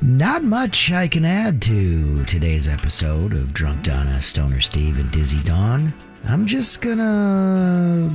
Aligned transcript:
Not 0.00 0.42
much 0.44 0.92
I 0.92 1.08
can 1.08 1.24
add 1.24 1.60
to 1.62 2.24
today's 2.24 2.68
episode 2.68 3.32
of 3.32 3.52
Drunk 3.52 3.82
Donna, 3.82 4.20
Stoner 4.20 4.60
Steve, 4.60 4.98
and 4.98 5.10
Dizzy 5.10 5.42
Dawn. 5.42 5.92
I'm 6.24 6.46
just 6.46 6.80
gonna 6.80 8.08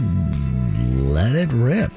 let 0.94 1.36
it 1.36 1.52
rip. 1.52 1.92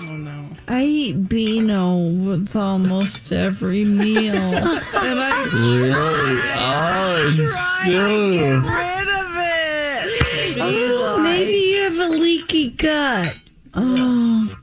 Oh 0.00 0.16
no. 0.16 0.46
I 0.66 0.84
eat 0.84 1.28
Beano 1.28 1.96
with 1.98 2.56
almost 2.56 3.32
every 3.32 3.84
meal. 3.84 4.34
and 4.34 5.20
I 5.20 5.44
Really? 5.52 6.40
Oh, 6.56 7.34
it's 7.38 7.82
still. 7.82 8.60
rid 8.60 9.08
of 9.20 9.36
it. 9.36 10.58
Oh, 10.58 11.20
maybe 11.22 11.52
you 11.52 11.82
have 11.82 11.98
a 11.98 12.12
leaky 12.16 12.70
gut. 12.70 13.38
Oh, 13.74 14.56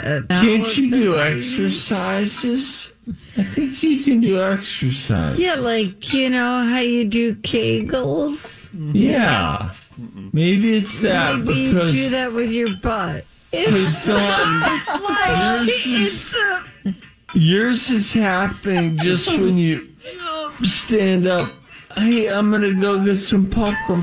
God. 0.00 0.28
Can't 0.28 0.78
you 0.78 0.90
do 0.90 1.18
exercises? 1.18 2.92
I 3.36 3.42
think 3.42 3.82
you 3.82 4.02
can 4.02 4.20
do 4.20 4.40
exercise. 4.40 5.38
Yeah, 5.38 5.54
like, 5.54 6.12
you 6.12 6.30
know 6.30 6.64
how 6.64 6.80
you 6.80 7.04
do 7.04 7.34
Kegels? 7.36 8.68
Yeah. 8.94 9.72
Maybe 10.32 10.76
it's 10.76 11.00
that 11.02 11.38
Maybe 11.40 11.60
you 11.60 11.72
because 11.72 11.92
do 11.92 12.08
that 12.10 12.32
with 12.32 12.50
your 12.50 12.74
butt. 12.78 13.24
because 13.50 14.08
um, 14.10 14.16
Dawn, 14.16 15.66
yours 15.66 15.86
is 15.86 16.36
yours 17.34 17.90
is 17.90 18.12
happening 18.14 18.96
just 18.98 19.28
when 19.38 19.58
you 19.58 19.88
stand 20.62 21.26
up. 21.26 21.52
Hey, 21.94 22.28
I'm 22.28 22.50
gonna 22.50 22.72
go 22.72 23.04
get 23.04 23.16
some 23.16 23.48
popcorn. 23.50 24.02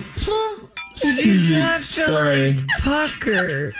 You 1.03 1.55
have 1.55 1.79
to 1.79 1.85
Sorry. 1.85 2.53
like 2.53 2.67
pucker. 2.81 3.73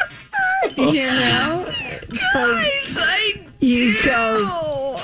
You 0.78 0.94
know? 1.08 1.72
It's 2.12 2.98
like 2.98 3.48
you 3.60 3.94
go, 4.04 4.96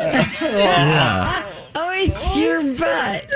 Yeah. 0.00 1.42
oh, 1.74 1.90
it's 1.94 2.36
your 2.36 2.62
butt. 2.78 3.26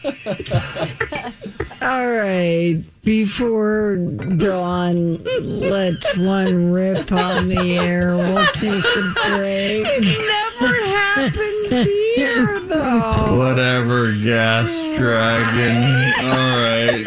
All 1.82 2.06
right, 2.06 2.82
before 3.04 3.96
Dawn 3.96 5.16
lets 5.42 6.16
one 6.18 6.70
rip 6.72 7.10
on 7.10 7.48
the 7.48 7.78
air, 7.78 8.16
we'll 8.16 8.44
take 8.48 8.84
a 8.84 9.12
break. 9.30 9.84
It 9.86 10.60
never 10.60 10.74
happens 10.74 11.86
here, 12.16 12.58
though. 12.60 13.36
Whatever, 13.38 14.12
gas 14.12 14.70
dragon. 14.96 15.82
All 16.28 16.60
right. 16.60 17.04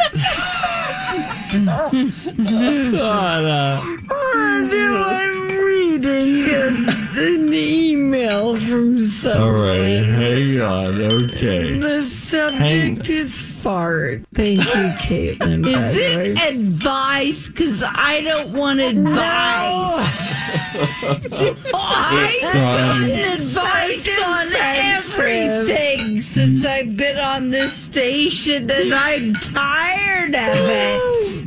Donna. 2.90 3.80
I'm 4.10 5.48
reading 5.48 6.44
an, 6.50 6.88
an 7.16 7.52
email 7.54 8.56
from 8.56 8.96
All 8.96 9.02
someone. 9.04 9.52
right, 9.54 10.02
hang 10.04 10.60
on. 10.60 11.00
Okay. 11.02 11.78
The 11.84 12.02
subject 12.02 13.08
is 13.08 13.40
fart. 13.40 14.22
Thank 14.34 14.58
you, 14.58 14.64
Caitlin. 15.34 15.66
Is 15.66 15.96
it 15.96 16.38
advice? 16.54 17.48
Because 17.48 17.82
I 17.84 18.20
don't 18.22 18.52
want 18.52 18.80
advice. 18.80 19.14
I've 21.74 22.42
gotten 22.42 23.10
advice 23.10 24.22
on 24.24 24.46
everything 24.54 26.20
since 26.20 26.64
I've 26.64 26.96
been 26.96 27.18
on 27.18 27.50
this 27.50 27.72
station, 27.76 28.70
and 28.70 28.92
I'm 28.94 29.34
tired 29.34 30.34
of 30.34 30.68
it. 30.68 31.44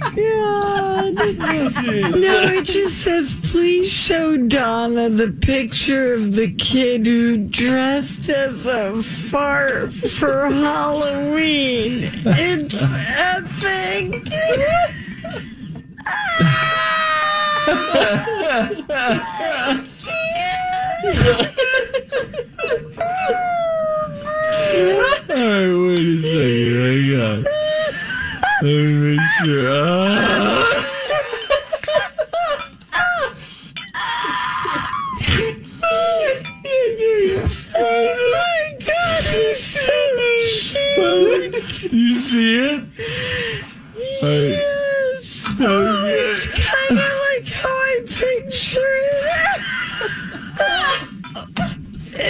No, 2.16 2.44
it 2.54 2.66
just 2.66 3.04
says, 3.04 3.34
please 3.52 3.92
show 3.92 4.38
Donna 4.38 5.10
the 5.10 5.32
picture 5.32 6.14
of 6.14 6.36
the 6.36 6.54
kid 6.54 7.06
who 7.06 7.38
dressed 7.38 8.30
as 8.30 8.66
a 8.66 9.02
fart 9.04 9.94
for 9.94 10.46
Halloween. 10.46 12.10
It's 12.26 12.82
epic. 12.94 14.24
All 17.68 17.74
right, 25.36 25.68
wait 25.68 26.08
a 26.08 26.22
second. 26.24 26.76
Hang 26.80 27.12
on. 27.20 27.44
Let 28.62 28.72
me 28.72 29.18
make 29.18 29.26
sure. 29.44 29.68
Ah. 29.70 30.74
Oh 37.80 38.16
my 38.32 38.64
god, 38.86 39.24
he's 39.26 39.60
so 39.60 39.98
Do 41.90 41.98
you 41.98 42.16
see 42.16 42.60
it? 42.60 42.82
Yes. 44.22 45.46
Oh, 45.60 46.06
it's 46.08 46.48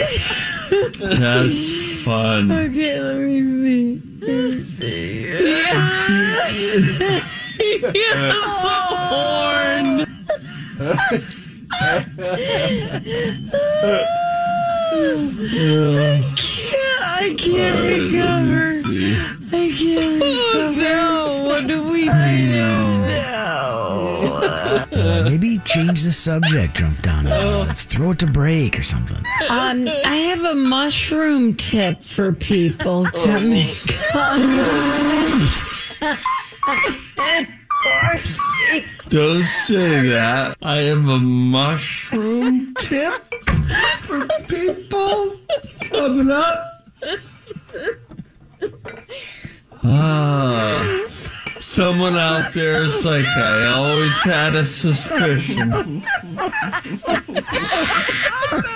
That's 0.99 2.03
fun. 2.03 2.51
Okay, 2.51 3.01
let 3.01 3.17
me 3.17 3.41
see. 3.41 4.01
Let 4.21 4.51
me 4.51 4.57
see. 4.57 5.33
Horn. 9.09 10.05
I 10.79 11.91
can't 12.15 12.97
uh, 15.53 16.23
I 17.19 17.35
can't 17.37 17.79
oh, 17.79 17.83
recover. 17.87 18.67
I 19.51 19.71
can't 19.77 20.13
recover. 20.23 20.71
no, 20.79 21.43
what 21.45 21.67
do 21.67 21.83
we 21.83 22.05
do? 22.05 22.86
Maybe 25.29 25.57
change 25.59 26.03
the 26.03 26.11
subject, 26.11 26.75
Drunk 26.75 27.01
Donna. 27.01 27.73
Throw 27.75 28.11
it 28.11 28.19
to 28.19 28.27
break 28.27 28.79
or 28.79 28.83
something. 28.83 29.17
Um, 29.49 29.87
I 30.05 30.15
have 30.15 30.43
a 30.45 30.55
mushroom 30.55 31.55
tip 31.55 32.01
for 32.01 32.31
people 32.33 33.05
coming. 33.13 33.67
Don't 39.09 39.45
say 39.45 40.07
that. 40.09 40.57
I 40.61 40.77
have 40.77 41.07
a 41.07 41.19
mushroom 41.19 42.73
tip 42.75 43.13
for 43.99 44.27
people 44.47 45.37
coming 45.89 46.29
up. 46.31 46.83
Ah. 49.83 51.06
Someone 51.77 52.17
out 52.17 52.53
there 52.53 52.81
is 52.81 53.05
like, 53.05 53.27
I 53.27 53.67
always 53.67 54.19
had 54.23 54.55
a 54.55 54.65
suspicion. 54.65 56.01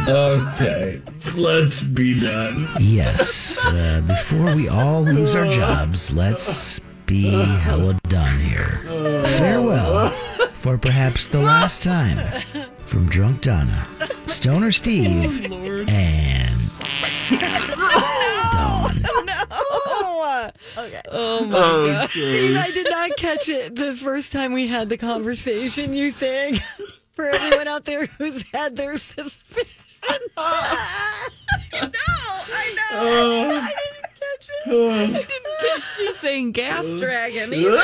Okay, 0.07 1.01
let's 1.35 1.81
be 1.81 2.19
done. 2.19 2.67
Yes, 2.79 3.65
uh, 3.65 4.03
before 4.05 4.55
we 4.55 4.69
all 4.69 5.01
lose 5.01 5.33
our 5.33 5.47
jobs, 5.47 6.13
let's 6.13 6.79
be 7.07 7.31
hella 7.31 7.95
done 8.07 8.39
here. 8.39 9.23
Farewell 9.25 10.09
for 10.53 10.77
perhaps 10.77 11.25
the 11.25 11.41
last 11.41 11.81
time 11.81 12.19
from 12.85 13.09
Drunk 13.09 13.41
Donna, 13.41 13.87
Stoner 14.27 14.71
Steve, 14.71 15.51
and. 15.89 17.60
Oh, 19.85 20.49
okay. 20.77 21.01
Oh 21.09 21.45
my 21.45 21.57
god. 21.57 22.03
Okay. 22.05 22.55
I 22.57 22.71
did 22.71 22.87
not 22.89 23.11
catch 23.17 23.49
it 23.49 23.75
the 23.75 23.93
first 23.93 24.31
time 24.31 24.53
we 24.53 24.67
had 24.67 24.89
the 24.89 24.97
conversation. 24.97 25.93
You 25.93 26.11
saying 26.11 26.59
for 27.11 27.25
everyone 27.25 27.67
out 27.67 27.85
there 27.85 28.05
who's 28.05 28.49
had 28.51 28.75
their 28.75 28.95
suspicions. 28.97 29.75
I 30.03 30.19
know, 31.81 31.89
I 32.53 32.75
know. 32.75 33.61
I 33.61 33.73
didn't 33.75 34.03
catch 34.03 34.49
it. 34.49 34.67
Oh. 34.67 34.89
I 34.89 35.07
didn't 35.07 35.27
catch 35.61 35.99
you 35.99 36.13
saying 36.13 36.51
gas 36.53 36.93
dragon 36.93 37.53
either. 37.53 37.81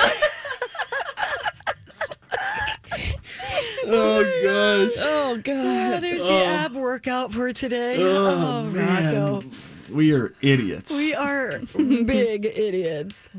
Oh 3.90 4.24
gosh. 4.44 4.98
Oh 5.00 5.38
God! 5.44 5.96
Ah, 5.96 6.00
there's 6.02 6.22
the 6.22 6.44
ab 6.46 6.76
workout 6.76 7.32
for 7.32 7.54
today. 7.54 7.96
Oh, 8.00 8.70
Rocco, 8.74 9.44
We 9.92 10.13
are 10.13 10.34
idiots. 10.42 10.92
we 10.92 11.13
are 11.16 11.60
big 11.78 12.45
idiots. 12.45 13.30